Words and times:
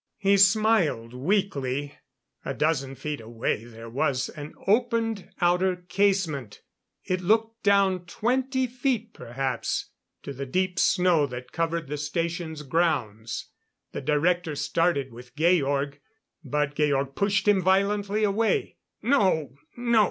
He 0.17 0.35
smiled 0.37 1.13
weakly. 1.13 1.93
A 2.43 2.55
dozen 2.55 2.95
feet 2.95 3.21
away 3.21 3.65
there 3.65 3.87
was 3.87 4.29
an 4.29 4.55
opened 4.65 5.29
outer 5.39 5.75
casement. 5.75 6.63
It 7.03 7.21
looked 7.21 7.61
down 7.61 8.05
twenty 8.07 8.65
feet, 8.65 9.13
perhaps, 9.13 9.91
to 10.23 10.33
the 10.33 10.47
deep 10.47 10.79
snow 10.79 11.27
that 11.27 11.51
covered 11.51 11.85
the 11.87 11.99
station's 11.99 12.63
grounds. 12.63 13.49
The 13.91 14.01
Director 14.01 14.55
started 14.55 15.13
with 15.13 15.35
Georg; 15.35 15.99
but 16.43 16.73
Georg 16.73 17.13
pushed 17.13 17.47
him 17.47 17.61
violently 17.61 18.23
away. 18.23 18.77
"No! 19.03 19.53
No! 19.77 19.99